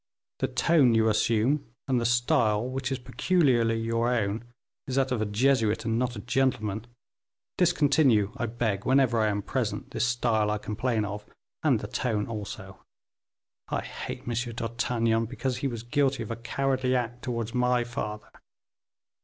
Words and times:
The 0.39 0.47
tone 0.47 0.95
you 0.95 1.09
assume, 1.09 1.73
and 1.87 2.01
the 2.01 2.07
style 2.07 2.67
which 2.67 2.91
is 2.91 2.97
peculiarly 2.97 3.79
your 3.79 4.09
own, 4.11 4.43
is 4.87 4.95
that 4.95 5.11
of 5.11 5.21
a 5.21 5.27
Jesuit, 5.27 5.85
and 5.85 5.99
not 5.99 6.15
of 6.15 6.23
a 6.23 6.25
gentleman. 6.25 6.87
Discontinue, 7.59 8.33
I 8.35 8.47
beg, 8.47 8.83
whenever 8.83 9.19
I 9.19 9.27
am 9.27 9.43
present, 9.43 9.91
this 9.91 10.07
style 10.07 10.49
I 10.49 10.57
complain 10.57 11.05
of, 11.05 11.27
and 11.61 11.79
the 11.81 11.87
tone 11.87 12.25
also. 12.25 12.83
I 13.67 13.81
hate 13.81 14.21
M. 14.27 14.33
d'Artagnan, 14.55 15.25
because 15.25 15.57
he 15.57 15.67
was 15.67 15.83
guilty 15.83 16.23
of 16.23 16.31
a 16.31 16.35
cowardly 16.35 16.95
act 16.95 17.21
towards 17.23 17.53
my 17.53 17.83
father." 17.83 18.31